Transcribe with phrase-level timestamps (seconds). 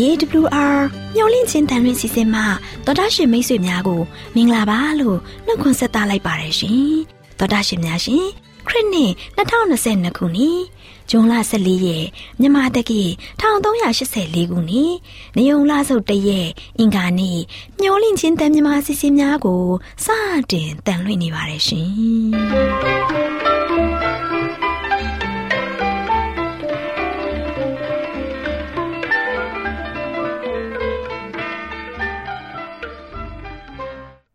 [0.00, 0.78] AWR
[1.14, 2.40] မျော်လင့်ခြင်းတန်လွင်စီစဉ်မှ
[2.86, 4.00] တော်တာရှင်မိတ်ဆွေများကို
[4.34, 6.94] မင်္ဂလာပါလို့နှုတ်ခွန်းဆက်သလိုက်ပါတယ်ရှင်
[7.38, 8.26] တော်တာရှင်များရှင်
[8.66, 10.60] ခရစ်နှစ်2022ခုနှစ်
[11.10, 12.06] ဇွန်လ14ရက်
[12.40, 13.02] မြန်မာတက္ကီ
[13.40, 14.92] 1384ခုနှစ်
[15.36, 17.40] နေုံလဆုတ်တရက်အင်္ဂါနေ့
[17.80, 19.64] မျော်လင့်ခြင်းတန်မြမာစီစဉ်များကို
[20.04, 20.06] စ
[20.52, 21.90] တင်တန်လွှင့်နေပါတယ်ရှင်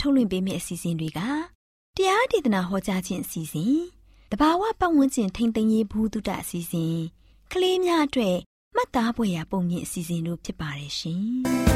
[0.00, 1.20] ထုတ်လွှင့်ပေးမယ့်အစီအစဉ်တွေက
[1.96, 3.78] တရားဒေသနာဟောကြားခြင်းအစီအစဉ်
[4.30, 6.96] တဘာဝပတ်ဝန်းကျင်ထိန်သိမ်းရေးဘူးတုတအစီအစဉ်
[7.52, 8.36] ကလေးများအတွက်
[8.74, 11.73] မှတ်သားဖွယ်ရာပုံမြင့်အစီအစဉ်တို့ဖြစ်ပါတယ်ရှင်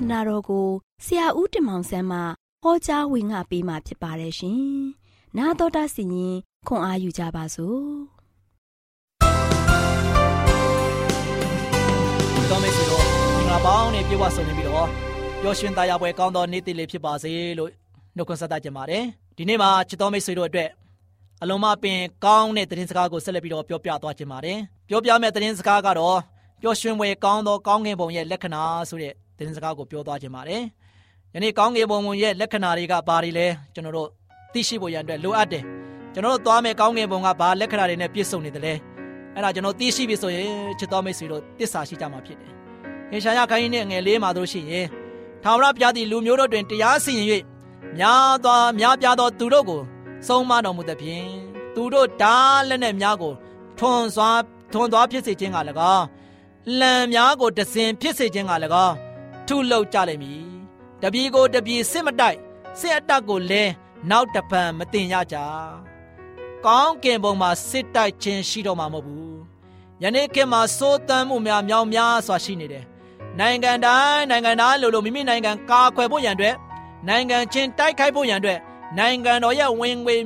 [0.00, 0.66] ဒနာတော်ကို
[1.04, 2.18] ဆရာဦးတင်မောင်ဆန်းမှ
[2.62, 4.60] ဟောကြားဝင်ငါပေးมาဖြစ်ပါတယ်ရှင်။
[5.36, 6.34] နာတော်တာစီရင်
[6.68, 7.78] ခွန်အားယူကြပါစို့။
[12.50, 13.02] တော်မေစီတို့
[13.48, 14.88] ငါပေါင်းနဲ့ပြေဝဆုံနေပြီးတော့
[15.42, 17.70] ပျော်ရွှင်သားရပွဲကောင်းသောနေ့တည်လေးဖြစ်ပါစေလို့
[18.16, 19.02] နှုတ်ခွန်းဆက်တတ်ကြပါတယ်။
[19.36, 20.70] ဒီနေ့မှာချစ်တော်မိတ်ဆွေတို့အတွက်
[21.42, 26.18] အလုံးမပင်ကောင်းတဲ့သတင်းစကားကိုဆက်လက်ပြီးတော့ပြောပြသွားခြင်းပါတယ်။ပြောပြမယ့်သတင်းစကားကတော့
[26.62, 30.62] ပျော်ရွှင်ပွဲကောင်းသောကောင်းကင်ဘုံရဲ့လက္ခဏာဆိုတဲ့သတင်းစကားကိုပြောသွားခြင်းပါတယ်။
[31.34, 34.08] ယနေ့ကောင်းကင်ဘုံရဲ့လက္ခဏာတွေကဘာတွေလဲကျွန်တော်တို့
[34.52, 35.64] သိရှိဖို့ရန်အတွက်လိုအပ်တယ်။
[36.14, 38.74] ကျွန်တော်တို့သွားမယ့်ကောင်းကင်ဘုံကဘာလက္ခဏာတွေနဲ့ပြည့်စုံနေတယ်လဲ။
[39.34, 40.48] အဲ့ဒါကျွန်တော်သိရှိပြီဆိုရင်
[40.78, 42.52] ချစ်တော်မိတ်ဆွေတို့တစ္ဆာရှိကြမှာဖြစ်တယ်။
[43.10, 44.86] ဟေရှာယခိုင်းနဲ့ငယ်လေးမှာတို့ရှိရင်
[45.42, 47.26] ထာဝရဘုရားသည်လူမျိုးတို့တွင်တရားစီရင်၍
[47.98, 49.80] များသောများပြားသောသူတို့ကို
[50.26, 51.28] ဆုံးမတော်မူသဖြင့်
[51.74, 52.36] သူတို့ဓာ
[52.68, 53.32] လက်နဲ့များကို
[53.78, 54.30] ထွန်စွာ
[54.72, 55.58] ထွန်သွားဖြစ်စေခြင်းက၎
[55.96, 56.06] င်း
[56.80, 58.52] လံများကိုတစင်ဖြစ်စေခြင်းက၎
[58.86, 58.96] င်း
[59.46, 60.42] ထုလုပ်ကြလိမ့်မည်
[61.02, 62.38] တပီကိုတပီစစ်မတိုက်
[62.78, 63.62] စစ်အတက်ကိုလဲ
[64.10, 65.36] နောက်တပံမတင်ရကြ
[66.64, 69.38] ကောင်းကင်ဘုံမှာစစ်တိုက်ခြင်းရှိတော့မှာမဟုတ်ဘူး
[70.02, 72.84] ယနေ့ခေတ်မှာစိုးတမ်းမှုများမြောင်များစွာရှိနေတယ်
[73.38, 76.54] နိုင်ငံတိုင်းနိုင်ငံသားလို့လို့မိမိနိုင်ငံကာကွယ်ဖို့ရန်အတွက်
[77.08, 78.58] နိုင်ငံချင်းတိုက်ခိုက်ဖို့ရန်အတွက်
[78.98, 80.16] နိုင်ငံတော်ရဲ့ဝင်ငွေ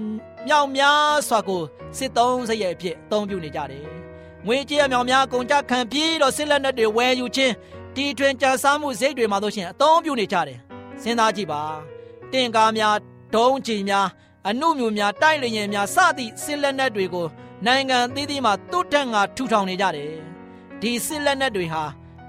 [0.49, 1.62] မြောက်များစွာကို
[1.97, 3.87] စစ်သုံးစရဲ့အဖြစ်အသုံးပြုနေကြတယ်။
[4.47, 7.55] ငွေကြေးအမြောင်များကုန်ကြခံပြီးတော့စစ်လက်နက်တွေဝယ်ယူခြင်း
[7.97, 10.59] တီထွင်ကြစားမှုစိတ်တွေမှာတို့ရှင်အသုံးပြုနေကြတယ်။
[11.03, 11.63] စဉ်းစားကြည့်ပါ။
[12.33, 12.97] တင်ကားများ
[13.35, 14.07] ဒုံးကျည်များ
[14.49, 17.27] အမှုမျိုးများတိုက်လျင်များစသည့်စစ်လက်နက်တွေကို
[17.67, 20.13] နိုင်ငံသီးသီးမှာတုတ်တက်ငါထူထောင်နေကြတယ်။
[20.81, 21.83] ဒီစစ်လက်နက်တွေဟာ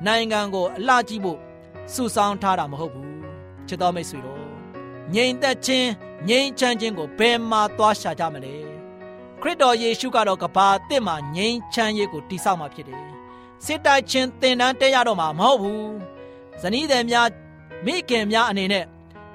[0.05, 1.39] နိုင်ငံကိုအလှကြည့်ဖို့
[1.93, 3.09] စုဆောင်းထားတာမဟုတ်ဘူး
[3.67, 4.39] ချစ်တော်မိတ်ဆွေတို့
[5.13, 5.89] ငြိမ်သက်ခြင်း
[6.29, 8.55] ငြိမ်ချမ်းခြင်းကိုဘယ်မှာသွားရှာကြမလဲ
[9.41, 13.03] ခရစ်တော်ယေရှုကတော့ကဘာအသစ်မှာငြိမ်ချမ်းရေးကိုတည်ဆောက်မှာဖြစ်တယ်
[13.65, 15.91] စစ်တိုက်ခြင်းသင်တန်းတက်ရတော့မှာမဟုတ်ဘူး
[16.61, 17.27] ဇနီးသည်များ
[17.85, 18.85] မိခင်များအနေနဲ့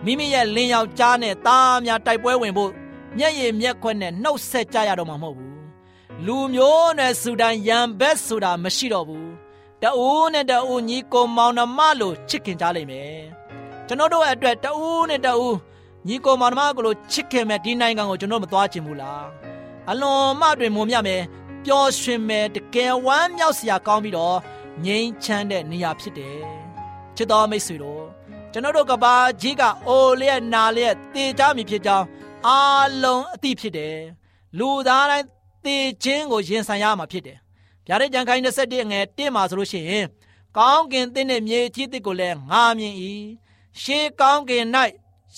[0.05, 2.71] မိမိရဲ့လင်းယောက်ကြားနဲ့သားများတိုက်ပွဲဝင်ဖို့
[3.19, 5.57] မျက်ရည်မျက်ခွက်နဲ့နှုတ်ဆက်ကြရတော့မှာမဟုတ်ဘူး
[6.27, 9.31] လူမျိုးနဲ့စူဒန်ရံဘက်ဆိုတာမရှိတော့ဘူး
[9.83, 13.21] တအိုးနဲ့တအိုးညီကိုမောင်နှမလို့ချစ်ခင်ကြလိမ့်မယ်
[13.87, 15.59] ကျွန်တော်တို့အတွက်တအိုးနဲ့တအိုး
[16.09, 19.52] ညီကိုမောင်နှမကိုလို့ချစ်ခင်မဲ့ဒီနိုင်ငံကိုကျွန်တော်မသွားချင်ဘူးလား
[19.91, 21.23] အလွန်မှတွင်မုံမြမယ်
[21.65, 24.39] ပျော်ရွှင်မဲ့တကယ်ဝမ်းမြောက်စရာကောင်းပြီးတော့
[24.85, 26.39] ငြိမ်းချမ်းတဲ့နေရာဖြစ်တယ်
[27.17, 28.05] ချစ်တော်မိတ်ဆွေတို့
[28.53, 32.07] ကျွန်တော်တို့ကဘာကြီးကအိုလျက်နာလျက်တေချမိဖြစ်ကြောင်း
[32.47, 33.99] အားလုံးအသိဖြစ်တယ်
[34.59, 35.27] လူသားတိုင်း
[35.65, 37.39] တေခြင်းကိုရင်ဆိုင်ရမှာဖြစ်တယ်
[37.87, 40.07] ဗျာဒိတ်ကြံခိုင်း21ငယ်1မှာဆိုလို့ရှိရင်
[40.57, 42.95] ကောင်းကင်တဲ့နဲ့မြေကြီးတစ်ကိုလည်းငာမြင်၏
[43.81, 44.65] ရှေးကောင်းကင်၌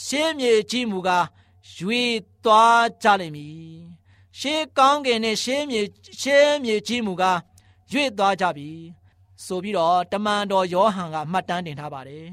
[0.05, 1.27] ရှေးမြေကြီးမူကား
[1.77, 2.03] ရွေ
[2.45, 3.94] သွားကြလိမ့်မည်
[4.39, 5.81] ရှေးကောင်းကင်နဲ့ရှေးမြေ
[6.21, 7.41] ရှေးမြေကြီးမူကား
[7.93, 8.69] ရွေသွားကြပြီ
[9.45, 12.27] ဆိုပြီးတော့တမန်တော်ယောဟန်ကမှတ်တမ်းတင်ထားပါတယ်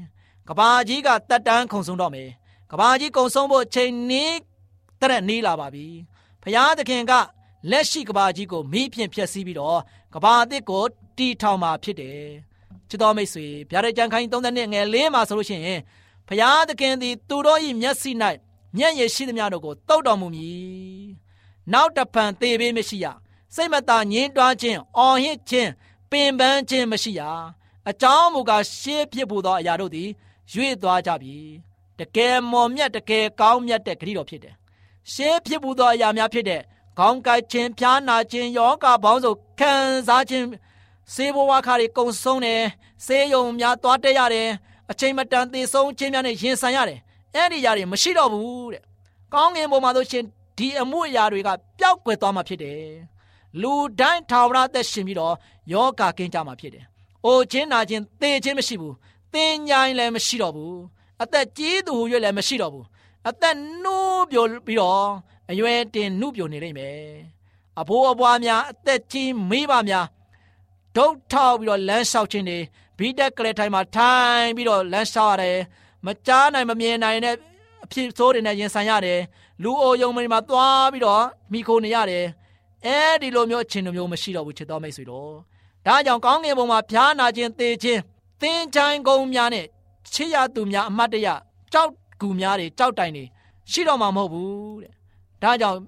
[0.48, 2.28] ကဘာကြီးကတက်တန်းခုံဆုံးတော့မယ်
[2.70, 4.36] ကဘာကြီးကုံဆုံးဖို့ချိန်နီး
[5.00, 5.86] တဲ့နီးလာပါပြီ
[6.42, 7.12] ဖျားသခင်က
[7.70, 9.80] လက်ရှိကဘာကြီးကိုမိဖြင့်ဖျက်ဆီးပြီးတော့
[10.14, 10.84] ကဘာအသစ်ကို
[11.16, 12.22] တီထောင်มาဖြစ်တယ်
[12.88, 15.80] ချစ်တော်မိတ်ဆွေဗျာဒိတ်ကြံခိုင်း30နှစ်ငယ်လေးမှာဆိုလို့ရှိရင်
[16.28, 18.10] ဖျားသခင်သည်သူတို့၏မျက်စိ၌
[18.76, 21.21] မျက်ရည်ရှိသမျှတို့ကိုတုတ်တော်မူမည်
[21.72, 23.06] နောက်တဖန်သေပေးမရှိရ
[23.54, 25.70] စိတ်မသာညင်းတွားခြင်းအော်ဟစ်ခြင်း
[26.10, 27.22] ပင်ပန်းခြင်းမရှိရ
[27.90, 30.08] အကြောင်းမူကားရှေးဖြစ်ဖို့သောအရာတို့သည်
[30.52, 31.36] ရွေ့သွားကြပြီ
[31.98, 34.54] တကယ်မော်မြတ်တကယ်ကောင်းမြတ်တဲ့ဂရုတော်ဖြစ်တယ်
[35.12, 36.60] ရှေးဖြစ်ဖို့သောအရာများဖြစ်တဲ့
[36.98, 39.72] ခေါင်းကိုက်ခြင်းဖျားနာခြင်းယောဂပေါင်းစုံခံ
[40.08, 40.46] စားခြင်း
[41.14, 42.62] ဆေးဘဝခါတွေကုံဆုံးတယ်
[43.06, 44.48] ဆေးရုံများသွားတက်ရတယ်
[44.90, 47.00] အချိန်မတန်သေဆုံးခြင်းများနဲ့ရင်ဆိုင်ရတယ်
[47.34, 48.82] အဲ့ဒီຢာတွေမရှိတော့ဘူးတဲ့
[49.34, 50.24] ကောင်းငင်ပေါ်မှာဆိုရှင်
[50.62, 52.80] ဒီအမှုအရာတွေကပျောက်ကွယ်သွားမှာဖြစ်တယ်
[53.62, 55.34] လူတိုင်းထာဝရသက်ရှင်ပြီးတော့
[55.72, 56.84] ယောဂကင်းကြမှာဖြစ်တယ်
[57.24, 58.94] အိုခြင်းနာခြင်းသေခြင်းမရှိဘူး
[59.32, 60.78] သင်ញိုင်းလည်းမရှိတော့ဘူး
[61.22, 62.86] အသက်ကြီးသူဟူ၍လည်းမရှိတော့ဘူး
[63.28, 65.06] အသက်နှိုးပြိုပြီးတော့
[65.50, 66.98] အရွယ်တင်နှုပြိုနေလိမ့်မယ်
[67.80, 70.06] အဘိုးအဘွားများအသက်ကြီးမိဘများ
[70.96, 72.58] ဒုတ်ထောက်ပြီးတော့လမ်းလျှောက်ခြင်းတွေ
[72.98, 75.58] ဘီတက်ကလေးထိုင်မှာထိုင်ပြီးတော့လမ်းလျှောက်ရတယ်
[76.06, 77.36] မကြားနိုင်မမြင်နိုင်တဲ့
[77.84, 79.20] အဖြစ်ဆိုးတွေနဲ့ရင်ဆိုင်ရတယ်
[79.62, 82.26] လူအိုယုံမိမှာသွားပြီးတော့မိခိုနေရတယ်
[82.86, 85.32] အဲဒီလိုမျိုးအချင်းလိုမျိုးမရှိတော့ဘူးချစ်တော်မိတ်ဆွေတို့
[85.86, 88.00] ဒါကြောင့်ကောင်းငင်ဘုံမှာဖျားနာခြင်းသေခြင်း
[88.40, 89.66] သင်ချိုင်းကုန်းများနဲ့
[90.12, 91.28] ချစ်ရသူများအမတ်တရ
[91.72, 91.90] ကြောက်
[92.20, 93.24] ကူများတွေကြောက်တိုင်တွေ
[93.70, 94.92] ရှိတော့မှာမဟုတ်ဘူးတဲ့
[95.42, 95.78] ဒါကြောင့်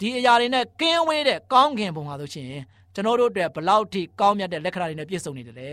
[0.00, 2.48] ဒီအရာတွေနဲ့ကင်းဝေးတဲ့ကောင်းကင်ဘုံဟာဆိုရှင်
[2.94, 5.70] ကျွန်တော်တို့အတွက်ဘလောက်ထိကောင်းမြတ်တဲ့လက္ခဏာတွေနဲ့ပြည့်စုံနေတယ်လေ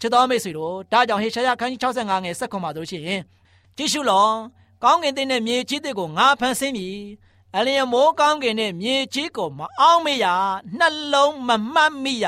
[0.00, 3.02] ချစ်တော်မိတ်ဆွေတို့ဒါကြောင့်ဟေရှာယခန်းကြီး65ငယ်ဆက်ခွန်ပါဆိုရှင်
[3.76, 4.26] ကြည့်ရှုလော
[4.82, 6.88] ကောင်းကင်တဲ့နဲ့မြေကြီးတဲ့ကိုငါဖန်ဆင်းပြီ
[7.56, 10.26] အလျင်မိုးကောင်းကင်နဲ့မြေကြီးကိုမအောင်မေ့ရ
[10.78, 12.26] နှလုံးမမှတ်မိရ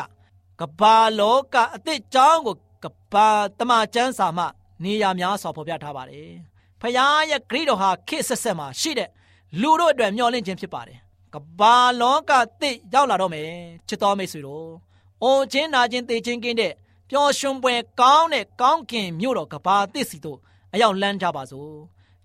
[0.61, 3.28] ကဘာလောကအသစ်ကြောင်းကိုကဘာ
[3.59, 4.44] တမချန်းစာမှ
[4.82, 6.30] နေရာများစွာဖော်ပြထားပါတယ်
[6.80, 9.11] ဖခင်ရဲ့ဂရိတော်ဟာခေတ်ဆက်ဆက်မှာရှိတဲ့
[9.61, 10.99] လူတို့အတွက်မျှော်လင့်ခြင်းဖြစ်ပါတယ်
[11.35, 12.30] ကဘာလောက
[12.61, 13.49] သစ်ရောက်လာတော့မယ်
[13.88, 14.68] ချစ်တော်မိတ်ဆွေတို့
[15.23, 16.73] အိုချင်းနာချင်းတေချင်းကင်းတဲ့
[17.11, 20.38] ပျော်ရွှင်ပွဲကောင်းတဲ့ကောင်းကင်မြို့တော်ကဘာသစ်စီတို့
[20.75, 21.76] အရောက်လန်းကြပါစို့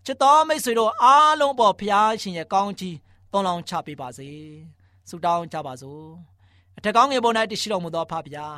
[0.10, 2.98] ချစ်တော်မိတ်ဆွေတို့အားလုံးပေါ်ဖခင်ရှင်ရဲ့ကောင်းချီး
[3.32, 4.30] သွန်လောင်းချပေးပါစေ
[5.10, 6.04] ဆုတောင်းကြပါစို့
[6.78, 8.56] အထက်ကောင်းငယ်ပေါ်၌တရှိတော်မူသောဖဖခင်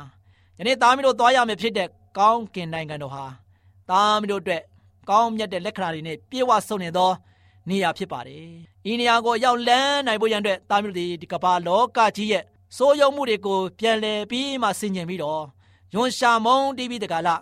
[0.58, 1.88] ယနေ့သားမီးတို့သွားရမယ်ဖြစ်တဲ့
[2.18, 3.24] ကောင်းကင်နိုင်ငံတော်ဟာ
[3.90, 4.62] သားမီးတို့အတွက်
[5.10, 7.10] ကောင်းမြတ်တဲ့လက္ခဏာတွေနဲ့ပြည့်ဝစုံနေသော
[7.68, 8.46] နေရာဖြစ်ပါတယ်။
[8.90, 12.44] ဤနေရာကိုရောက်လန်းနိုင်ဖို့ရန်အတွက်သားမျိုးတွေဒီကမ္ဘာလောကကြီးရဲ့
[12.76, 15.42] စိုးရုံမှုတွေကိုပြန်လည်ပြီးမှဆင်ခြင်ပြီးတော့
[15.94, 17.36] ယွန်ရှာမုံတီးပြီးတကလာ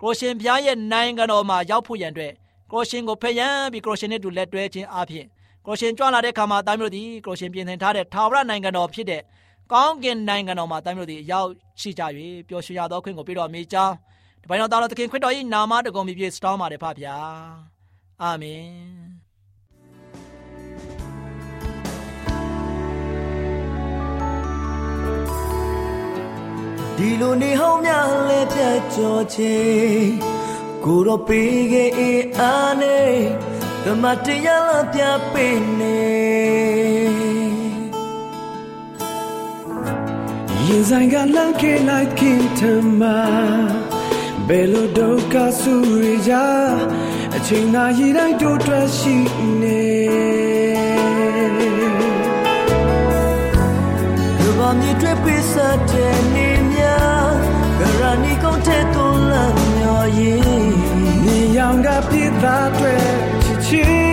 [0.00, 2.32] ကရိုရှင်ဘုရားရဲ့နိုင်ငံတော်မှာရောက်ဖို့ရန်အတွက်
[2.70, 5.26] ကရိုရှင်ကိုဖျက်ပြီးကရိုရှင်နဲ့တူလက်တွဲခြင်းအပြင်
[5.66, 9.22] ကရိုရှင်ကြွလာတဲ့ခါမှာသားမျိုးဒီကရိုရှင်ပြင်ဆင်ထားတဲ့ထာဝရနိုင်ငံတော်ဖြစ်တဲ့
[9.72, 11.48] ကောင်းကင်နိုင်ငံတော်မှာသားမျိုးဒီရောက်
[11.80, 12.02] ရှိကြ၍
[12.48, 13.94] ပျော်ရွှင်ရသောခွင့်ကိုပြတော်မူကြောင်း
[14.42, 17.16] ဒီပိုင်းတော်သားတော်သခင်ခရစ်တော်၏နာမတော်ကိုမြည်ပြစတောင်းပါတယ်ဖဗျာ
[18.22, 19.14] အာမင်
[26.98, 30.34] ဒီလိုနေဟောင်းများလဲပြတ်ကြောချင်း
[30.84, 33.14] ကိုတော့ပေးခဲ့အေးအားနဲ့
[33.84, 35.00] ဓမ္မတရားလာပြ
[35.32, 35.98] ပေးနေ
[40.66, 42.60] ရင်ဆိုင်ကလမ်းကေလိုက်ခင်ထ
[43.00, 43.02] မ
[44.48, 45.74] ဘယ်လိုဒုက္ခဆူ
[46.04, 46.34] ရကြ
[47.36, 49.16] အချိန်သာရည်တိုင်းတို့တွေ့ရှိ
[49.60, 49.84] နေ
[54.38, 55.54] ဒီဘာမြစ်တွေပိစ
[55.90, 57.30] တဲ့နေများ
[57.78, 59.63] ဂရဏီကုန်တဲ့တုံးလမ်းမျော
[60.18, 60.44] ရင်
[61.24, 62.94] နေရောင်ကပြည့်သားတွေ
[63.42, 64.03] ချစ်ချ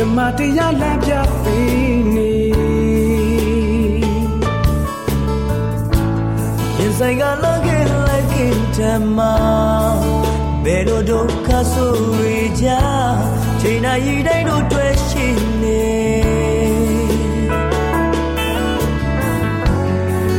[0.30, 1.12] ်တရားလမ်းပြ
[1.42, 2.32] ပေးနေ
[6.76, 8.78] ရင်ဆိုင်ကလောကေလိုက်ကင်တ
[9.16, 9.18] မ
[10.64, 11.94] ဘယ်လိုဒုက္ခဆို
[12.34, 12.68] ရကြ
[13.60, 15.26] ချိန်တိုင်းတိုင်းတို့တွေ့ရှိ
[15.62, 15.88] နေ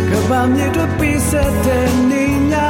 [0.09, 1.31] ကဘာမြေတို့ပိစ
[1.65, 2.69] တဲ့နေညာ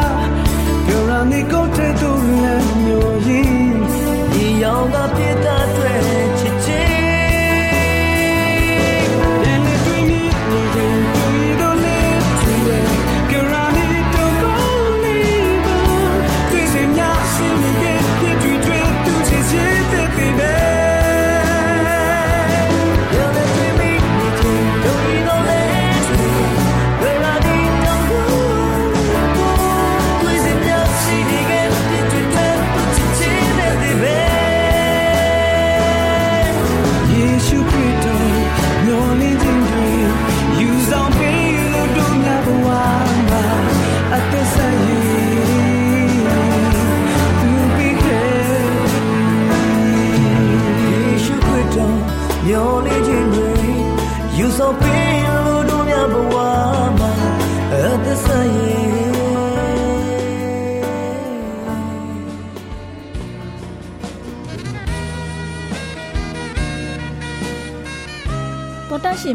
[0.86, 3.74] ကြော်ရနေကိုတဲ့သူလည်းမျိုးရင်
[4.31, 5.28] ဒီရောင်ကပြ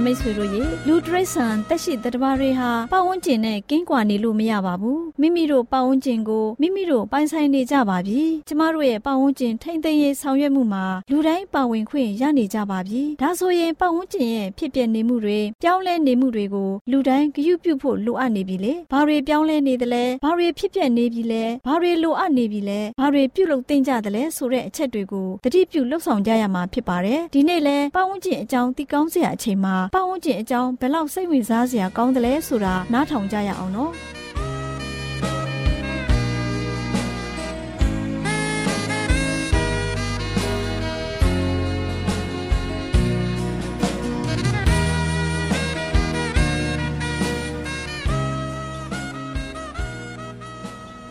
[0.04, 33.92] မိတ်ဆွေတို့ရေလူတရိษံတက်ရှိတတဘာတွေဟာပတ်ဝန်းကျင်နဲ့ကင်းကွာနေလို့မရပါဘူးမိမိတို့ပတ်ဝန်းကျင်ကိုမိမိတို့ပိုင်ဆိုင်နေကြပါပြီကျမတို့ရဲ့ပတ်ဝန်းကျင်ထိမ့်သိမ်းရေးဆောင်ရွက်မှုမှာလူတိုင်းပါဝင်ခွင့်ရနေကြပါပြီဒါဆိုရင်ပတ်ဝန်းကျင်ရဲ့ဖြစ်ပျက်နေမှုတွေပြောင်းလဲနေမှုတွေကိုလူတိုင်းဂရုပြုဖို့လိုအပ်နေပြီလေဘာတွေပြောင်းလဲနေသလဲဘာတွေဖြစ်ပျက်နေပြီလဲဘာတွေလိုအပ်နေပြီလဲဘာတွေပြုလုပ်သင့်ကြသလဲဆိုတဲ့အချက်တွေကိုတတိပြုလှုပ်ဆောင်ကြရမှာဖြစ်ပါတယ်ဒီနေ့လဲပတ်ဝန်းကျင်အကြောင်းသိကောင်းစရာအချိန်မှာပတ်ဝန်းကျင်အကြောင်းဘယ်လောက်စိတ်ဝင်စားစရာကောင်းသလဲဆိုတာနားထောင်ကြရအောင်နော်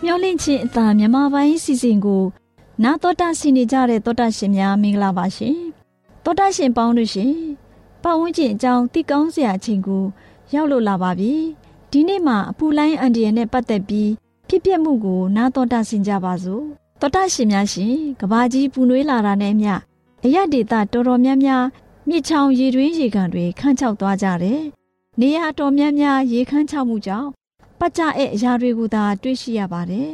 [0.03, 2.23] မျောလင့်ချင်းအသာမြန်မာပိုင်းစီစဉ်ကို
[2.83, 5.55] နာတော်တာစီနေကြတဲ့တော်တာရှင်များမင်္ဂလာပါရှင်
[6.23, 7.33] တော်တာရှင်ပေါင်းတို့ရှင်
[8.03, 10.03] ပတ်ဝန်းကျင်အကြောင်းသိကောင်းစရာအချိန်ကို
[10.53, 11.33] ရောက်လို့လာပါပြီ
[11.91, 14.09] ဒီနေ့မှာအပူလိုင်းအန်ဒီယန်နဲ့ပတ်သက်ပြီး
[14.47, 16.63] ဖြစ်ပျက်မှုကိုနာတော်တာဆင်ကြပါစို့
[17.01, 19.73] တော်တာရှင်များရှင်ကဘာကြီးပူနွေးလာတာနဲ့မျှ
[20.25, 21.63] အရက်ဒေတာတော်တော်များများ
[22.09, 24.61] မြစ်ချောင်းရေတွင်းရေကန်တွေခန့်ချောက်သွားကြတယ်
[25.19, 27.29] နေရာတော်များများရေခန့်ချောက်မှုကြောင့်
[27.79, 30.09] ပတ်ကြတဲ့အရာတွေကိုသာတွေ့ရှိရပါတယ်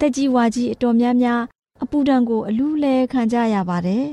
[0.00, 1.42] တက်ကြီးဝါကြီးအတော်များများ
[1.82, 4.06] အပူဒဏ်ကိုအလူးလဲခံကြရပါတယ်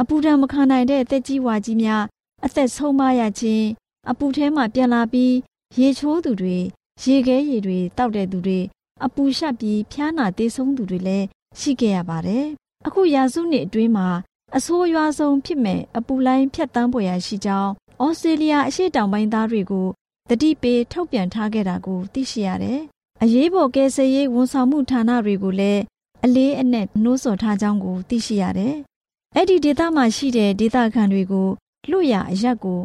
[0.00, 2.04] အပူဒဏ်မခံနိုင်တဲ့တက်ကြီးဝါကြီးများ
[2.44, 3.66] အသက်ဆုံးမရခြင်း
[4.10, 5.34] အပူထဲမှပြန်လာပြီး
[5.78, 6.56] ရေချိုးသူတွေ
[7.02, 8.60] ရေခဲရေတွေတောက်တဲ့သူတွေ
[9.04, 11.26] အပူရှက်ပြီးဖျားနာတေးဆုံးသူတွေလည်း
[11.60, 12.46] ရှိခဲ့ရပါတယ်
[12.86, 14.08] အခုရာစုနှစ်အတွင်းမှာ
[14.56, 17.70] အဆိုးရွားဆုံးဖြစ်မဲ့အပူလိုင်းဖြတ်တန်းပေါ်ရရှိကြောင်း
[18.04, 19.86] ဩစတြေးလျအရှေ့တောင်ပိုင်းသားတွေကို
[20.28, 22.80] တတိပေးထုတ်ပြန်ထားခဲ့တာကိုသိရှိရတယ်။
[23.22, 25.82] အရေးပေါ်ကယ်ဆယ်ရေးဝန်ဆောင်မှုဌာနတွေကိုလည်း
[26.24, 28.74] အလေးအနက်နှိုးဆော်ထားကြောင်းကိုသိရှိရတယ်။
[29.36, 31.48] အဲ့ဒီဒေသမှာရှိတဲ့ဒေသခံတွေကို
[31.90, 32.80] လွတ်ရအရက်ကို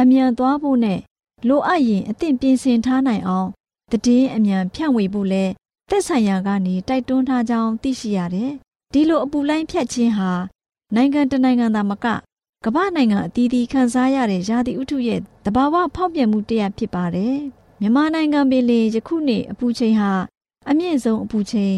[0.00, 1.00] အမြန်သွားဖို့နဲ့
[1.48, 3.48] လိုအပ်ရင်အသင့်ပြင်ဆင်ထားနိုင်အောင်
[3.90, 5.44] တည်င်းအမြန်ဖြန့်ဝေဖို့လဲ
[5.90, 8.50] သက်ဆိုင်ရာကနေတိုက်တွန်းထားကြောင်းသိရှိရတယ်။
[8.92, 10.30] ဒီလိုအပူလိုင်းဖြတ်ခြင်းဟာ
[10.94, 12.06] နိုင်ငံတနိုင်ငံသာမက
[12.64, 17.36] ကမ္ဘာနိုင်ငံအသီးသီးခံစားရတဲ့ရာသီဥတုရဲ့တဘာဝဖောက်ပြန်မှုတရားဖြစ်ပါတယ်။
[17.80, 20.12] မြန်မာနိုင်ငံပင်လယ်ယခုနှစ်အပူချိန်ဟာ
[20.68, 21.76] အမြင့်ဆုံးအပူချိန်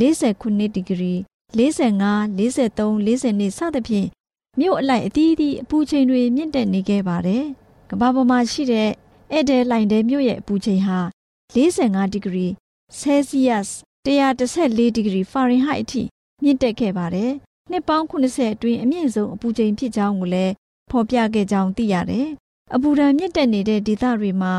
[0.00, 1.14] 49ဒီဂရီ
[1.58, 4.08] 45 43 42စသဖြင့်
[4.60, 7.44] မြို့အလိုက်အသီးသီးအပူချိန်တွေမြင့်တက်နေခဲ့ပါတယ်။
[7.90, 8.90] ကမ္ဘာပေါ်မှာရှိတဲ့
[9.32, 10.98] ဧည့်သည်လိုင်တဲမြို့ရဲ့အပူချိန်ဟာ
[11.54, 12.46] 45ဒီဂရီ
[12.98, 13.74] ဆဲဆီးယပ်စ်
[14.06, 16.02] 114ဒီဂရီဖာရင်ဟိုက်အထိ
[16.42, 17.32] မြင့်တက်ခဲ့ပါတယ်။
[17.70, 20.52] နှစ်ပေါင်း80အတွင်းအမြင့်ဆုံးအပူချိန်ဖြစ်ကြောင်းကိုလည်း
[20.90, 22.28] ဖော်ပြခဲ့ကြောင်းသိရတယ်။
[22.74, 24.54] အပူဒဏ်မြင့်တက်နေတဲ့ဒေသတွေမှာ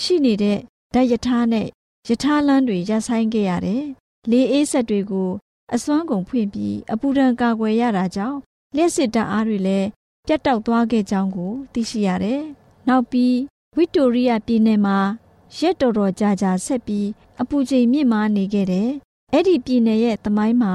[0.00, 0.58] ရှိနေတဲ့
[0.94, 1.66] ဓာတ်ရထားနဲ့
[2.08, 3.84] ရထားလမ်းတွေရပ်ဆိုင်းခဲ့ရတယ်။
[4.30, 5.30] လေအေးဆက်တွေကို
[5.74, 8.38] အစွမ်းကုန်ဖွင့်ပြီးအပူဒဏ်ကာကွယ်ရတာကြောင့်
[8.76, 9.88] လျှက်စစ်တပ်အားတွေလည်း
[10.26, 12.40] ပြတ်တောက်သွားခဲ့ကြောင်းကို သိရှိရတယ်။
[12.88, 13.36] နောက်ပြီး
[13.76, 14.98] ဝီတိုရီးယားပြည်နယ်မှာ
[15.58, 17.06] ရက်တော်တော်ကြာကြာဆက်ပြီး
[17.40, 18.90] အပူချိန်မြင့်မားနေခဲ့တယ်။
[19.32, 20.74] အဲ့ဒီပြည်နယ်ရဲ့သမိုင်းမှာ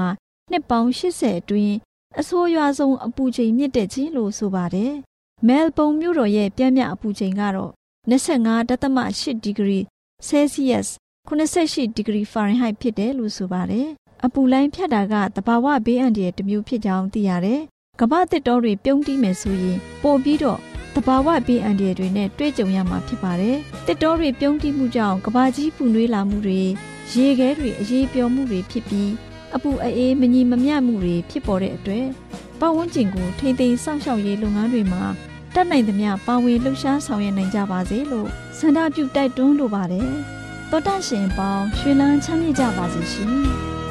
[0.50, 1.74] နှစ်ပေါင်း80အတွင်း
[2.20, 4.92] အဆိုးရွားဆုံးအပူချိန်မြင့်တက်ခြင်းလို့ဆိုပါတယ်။
[5.46, 7.72] မဲလ်ဘုန်မြို့တော်ရဲ့ပြင်းပြအပူချိန်ကတော့
[8.10, 9.80] 25.8ဒီဂရီ
[10.26, 10.84] ဆဲဆီးယပ်
[11.28, 13.88] 88ဒီဂရီဖာရင်ဟိုက်ဖြစ်တယ်လို့ဆိုပါတယ်။
[14.24, 17.62] အပူလိုင်းဖြတ်တာကတဘာဝဘေးအန္တရာယ်တစ်မျိုးဖြစ်ကြောင်းသိရတယ်။
[18.00, 20.60] ကမ္ဘာတစ်တော်တွေပြုံးတီးမယ်ဆိုရင်ပို့ပြီးတော့
[20.94, 23.56] တဘာဝဘေးအန္တရာယ်တွေနဲ့တွေ့ကြုံရမှာဖြစ်ပါတယ်။
[23.86, 26.60] တစ်တော်တွေပြုံးတီးမှုကြောင့်ကဘာကြီးပူနွေးလာမှုတွေ
[27.14, 29.10] ရေခဲတွေအရေးပျော်မှုတွေဖြစ်ပြီး
[29.54, 32.06] အပူအေးမညီမမျှမှုတွေဖြစ်ပေါ်တဲ့အတွက်
[32.60, 35.02] ပတ်ဝန်းကျင်ကိုထိမ့်သိမ်းစောင့်ရှောက်ရေးလုပ်ငန်းတွေမှာ
[35.54, 38.28] တတ်နိုင်သမျှပါဝင်လှုပ်ရှားဆောင်ရွက်နိုင်ကြပါစေလို့
[38.58, 40.10] ဆန္ဒပြုတိုက်တွန်းလိုပါတယ်။
[40.70, 43.34] တောတရှင်ပေါင်းရွှေလန်းချမ်းမြေ့ကြပါစေရှင်။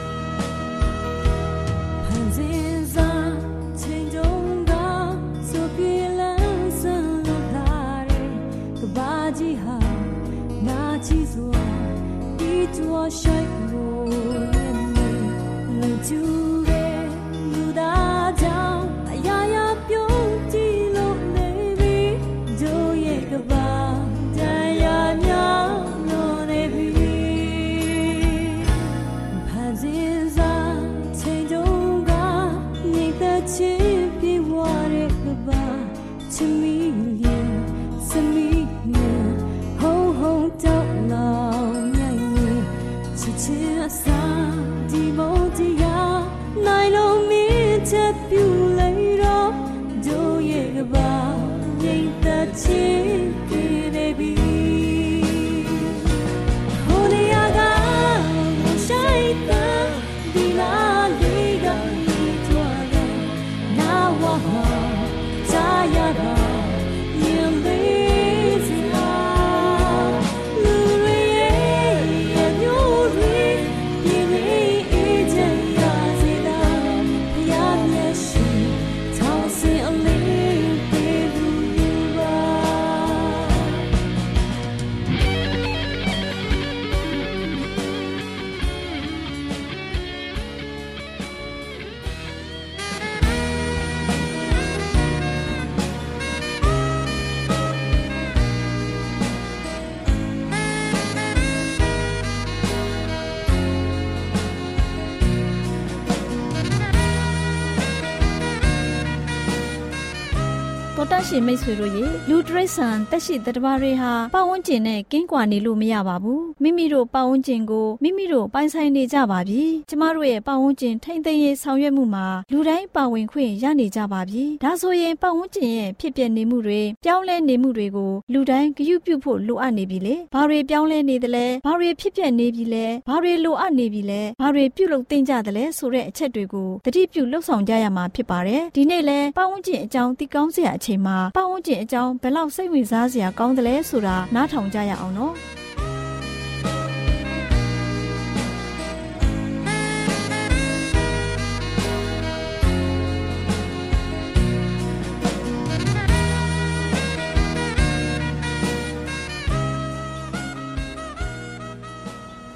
[111.11, 145.35] တာရှင်မိတ်ဆွေတို့ရေလူတရိษံတက်ရှိတတဘာတွေဟာပတ်ဝန်းကျင်နဲ့ကင်းကွာနေလို့မရပါဘူးမိမိတို့ပတ်ဝန်းကျင်ကိုမိမိတို့ပိုင်ဆိုင်နေကြပါပြီကျမတို့ရဲ့ပတ်ဝန်းကျင်ထိမ့်သိမ်းရေးဆောင်ရွက်မှုမှာလူတိုင်းပါဝင်ခွင့်ရနေကြပါပြီဒါဆိုရင်ပတ်ဝန်းကျင်ရဲ့ဖြစ်ပျက်နေမှုတွေပြောင်းလဲနေမှုတွေကိုလူတိုင်းဂရုပြုဖို့လိုအပ်နေပြီလေဘာတွေပြောင်းလဲနေသလဲဘာတွေဖြစ်ပျက်နေပြီလဲဘာတွေလိုအပ်နေပြီလဲဘာတွေပြုလုပ်သင့်ကြသလဲဆိုတဲ့အချက်တွေကိုတတိပြုလှုပ်ဆောင်ကြရမှာဖြစ်ပါတယ်ဒီနေ့လဲပတ်ဝန်းကျင်အကြောင်းသိကောင်းစရာအချိန်မှာပတ်ဝန်းကျင်အကြောင်းဘယ်လောက်စိတ်ဝင်စားစရာကောင်းသလဲဆိုတာနားထောင်ကြရအောင်နော်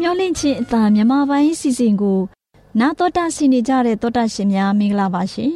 [0.02, 2.20] မျောလင့်ချင်းအသာမြန်မာပိုင်းစီစဉ်ကို
[2.80, 5.54] နာတော်တာဆင်နေကြတဲ့တောတာရှင်များမင်္ဂလာပါရှင်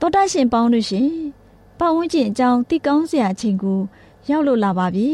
[0.00, 1.08] တောတာရှင်ပေါင်းတို့ရှင်
[1.78, 3.80] ပတ်ဝန်းကျင်အကြောင်းသိကောင်းစရာအချိန်ကို
[4.30, 5.08] ရောက်လို့လာပါပြီ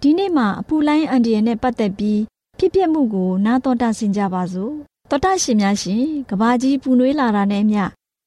[0.00, 2.20] ဒီနေ့မှာအပူလိုင်းအန်ဒီယန်နဲ့ပတ်သက်ပြီး
[2.58, 4.72] ဖြစ်ပျက်မှုကိုနာတော်တာဆင်ကြပါစို့
[5.10, 7.82] တောတာရှင်များရှင်ကဘာကြီးပူနွေးလာတာနဲ့အမျှ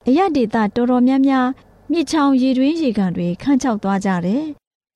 [0.07, 1.47] အရဒေတာတော်တော်များများ
[1.91, 4.43] မြစ်ချောင်းရေတွင်းရေကန်တွေခန့်ချောက်သွားကြတယ်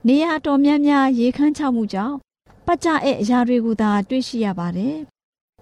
[0.08, 2.16] နေရာတော်များများရေခန့်ချောက်မှုကြောင့်
[2.66, 4.96] ပတ်ကြတဲ့အရာတွေကိုသာတွေ့ရှိရပါတယ်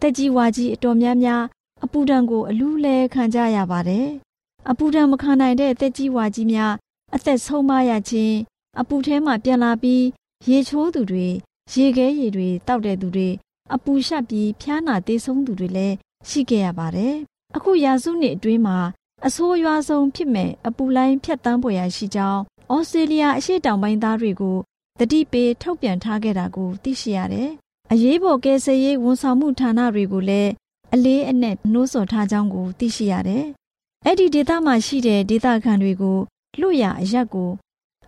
[0.01, 1.43] တက်ကြီးဝါကြီးအတော်များများ
[1.83, 4.07] အပူဒဏ်ကိုအလူးလဲခံကြရပါတယ်။
[4.69, 6.73] အပူဒဏ်မခံနိုင်တဲ့တက်ကြီးဝါကြီးများ
[7.15, 8.35] အသက်ဆုံးမရခြင်း
[8.79, 10.03] အပူထဲမှပြန်လာပြီး
[10.49, 11.27] ရေချိုးသူတွေ
[11.73, 13.29] ရေခဲရေတွေတောက်တဲ့သူတွေ
[13.73, 15.95] အပူရှက်ပြီးဖျားနာသေးဆုံးသူတွေလည်း
[16.29, 17.15] ရှိခဲ့ရပါတယ်။
[17.55, 18.77] အခုရာစုနှစ်အတွင်းမှာ
[19.25, 22.41] အဆိုးရွားဆုံးဖြစ်မဲ့အပူလိုင်းဖြတ်တန်းပေါ်ရရှိကြောင်း
[22.73, 24.57] ဩစတြေးလျအရှေ့တောင်ပိုင်းသားတွေကို
[24.99, 27.49] တတိပေးထုတ်ပြန်ထားခဲ့တာကိုသိရှိရတယ်။
[27.91, 30.51] အရေးပေါ်ကယ်ဆယ်ရေးဝန်ဆောင်မှုဌာနတွေကိုလည်း
[30.93, 33.45] အလေးအနက်နှိုးဆော်ထားကြောင်းကိုသိရှိရတယ်။
[34.05, 36.17] အဲ့ဒီဒေသမှာရှိတဲ့ဒေသခံတွေကို
[36.59, 37.51] လွတ်ရအရက်ကို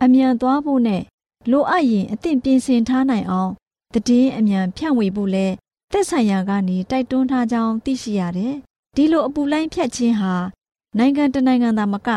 [0.02, 1.02] အမြန်သွားဖို့နဲ့
[1.50, 3.52] လိုအပ်ရင်အသင့်ပြင်ဆင်ထားနိုင်အောင်
[3.94, 5.46] တည်င်းအမြန်ဖြန့်ဝေဖို့လဲ
[5.92, 8.54] သက်ဆိုင်ရာကနေတိုက်တွန်းထားကြောင်းသိရှိရတယ်။
[8.96, 10.34] ဒီလိုအပူလိုင်းဖြတ်ခြင်းဟာ
[10.98, 12.08] နိုင်ငံတနိုင်ငံသာမက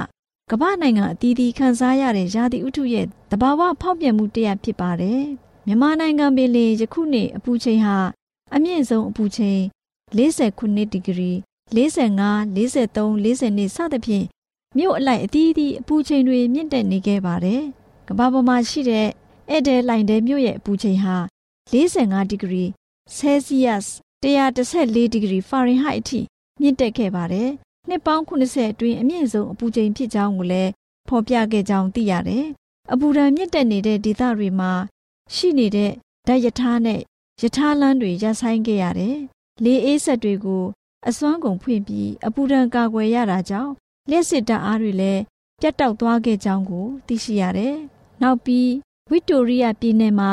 [0.51, 5.21] ကမ္ဘာနိုင်ငံအသီးသီးခံစားရတဲ့ရာသီဥတုရဲ့တဘာဝဖောက်ပြန်မှုတရဖြစ်ပါတယ်။
[5.65, 7.97] မြန်မာနိုင်ငံပင်လင်ယခုနှစ်အပူချိန်ဟာ
[8.55, 9.61] အမြင့်ဆုံးအပူချိန်
[10.17, 11.31] 49ဒီဂရီ
[11.75, 14.25] 45 43 42စသဖြင့်
[14.77, 17.61] မြို့အလိုက်အသီးသီးအပူချိန်တွေမြင့်တက်နေခဲ့ပါတယ်။
[18.07, 19.07] ကမ္ဘာပေါ်မှာရှိတဲ့
[19.49, 21.15] ဧည့်သည်လိုင်တဲမြို့ရဲ့အပူချိန်ဟာ
[21.71, 22.65] 45ဒီဂရီ
[23.15, 23.91] ဆဲဆီးယပ်စ်
[24.23, 26.19] 114ဒီဂရီဖာရင်ဟိုက်အထိ
[26.61, 27.49] မြင့်တက်ခဲ့ပါတယ်။
[27.89, 30.71] နှစ်ပေါင်း80အတွင်းအမြင့်ဆုံးအပူချိန်ဖြစ်ကြောင်းကိုလည်း
[31.07, 32.45] ဖော်ပြခဲ့ကြောင်းသိရတယ်။
[32.93, 34.71] အပူဒဏ်မြင့်တက်နေတဲ့ဒေသတွေမှာ
[35.35, 35.91] ရှိနေတဲ့
[36.27, 37.01] ဓာတ်ရထားနဲ့
[37.41, 39.17] ရထားလမ်းတွေရပ်ဆိုင်းခဲ့ရတယ်
[39.63, 40.63] လေအေးဆက်တွေကို
[41.07, 43.73] အစွမ်းကုန်ဖွင့်ပြီးအပူဒဏ်ကာကွယ်ရတာကြောင့်
[44.09, 45.21] လျှက်စစ်တပ်အားတွေလည်း
[45.59, 47.75] ပြတ်တောက်သွားခဲ့ကြောင်းကို သိရှိရတယ်။
[48.21, 48.69] နောက်ပြီး
[49.09, 50.31] ဝီတိုရီးယားပြည်နယ်မှာ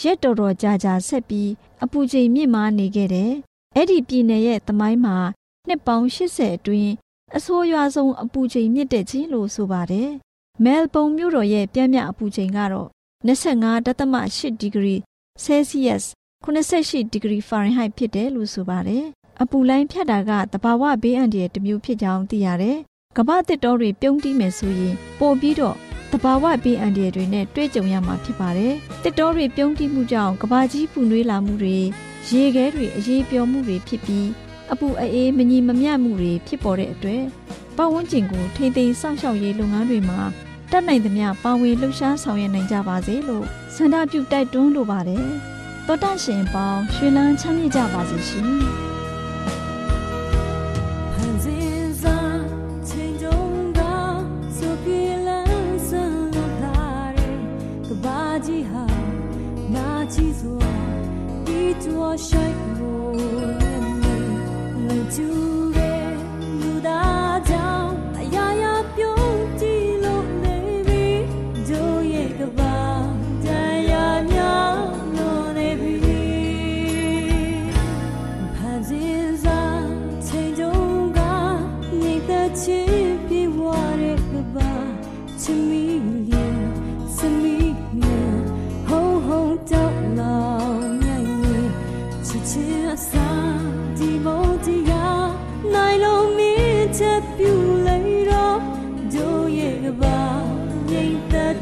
[0.00, 1.50] ရက်တော်တော်ကြာကြာဆက်ပြီး
[1.84, 3.32] အပူချိန်မြင့်မားနေခဲ့တယ်။
[3.76, 5.16] အဲ့ဒီပြည်နယ်ရဲ့သမိုင်းမှာ
[5.68, 6.92] နှစ်ပေါင်း80အတွင်း
[7.36, 10.10] အဆိုးရွားဆုံးအပူချိန်မြင့်တက်ခြင်းလို့ဆိုပါတယ်။
[10.64, 12.88] မဲလ်ဘုန်မြို့တော်ရဲ့ပြင်းပြအပူချိန်ကတော့
[13.26, 14.96] 25.8ဒီဂရီ
[15.42, 16.10] ဆဲဆီးယပ်စ်
[16.44, 19.04] 88ဒီဂရီဖာရင်ဟိုက်ဖြစ်တယ်လို့ဆိုပါတယ်။
[19.42, 22.78] အပူလိုင်းဖြတ်တာကတဘာဝဘေးအန္တရာယ်တစ်မျိုးဖြစ်ကြောင်းသိရတယ်။
[23.18, 25.76] ကမ္ဘာတစ်တော်တွေပြုံးတီးမယ်ဆိုရင်ပို့ပြီးတော့
[26.12, 31.76] တဘာဝဘေးအန္တရာယ်တွေနဲ့တွေ့ကြုံရမှာဖြစ်ပါတယ်။တစ်တော်တွေပြုံးတီးမှုကြောင့်ကဘာကြီးပူနွေးလာမှုတွေ
[32.30, 34.28] ရေခဲတွေအရေးပျော်မှုတွေဖြစ်ပြီး
[34.72, 37.22] အပူအေးမညီမမျှမှုတွေဖြစ်ပေါ်တဲ့အတွက်
[37.76, 40.20] ပတ်ဝန်းကျင်ကိုထိမ့်သိမ်းစောင့်ရှောက်ရေးလုပ်ငန်းတွေမှာ
[40.70, 45.26] တတ်နိုင်သမျှပါဝင်လှုပ်ရှားဆောင်ရွက်နိုင်ကြပါစေလို့ဆန္ဒပြုတိုက်တွန်းလိုပါတယ်။
[45.86, 48.91] တောတရှင်ပေါင်းရွှေလန်းချမ်းမြေ့ကြပါစေရှင်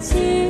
[0.01, 0.50] 情。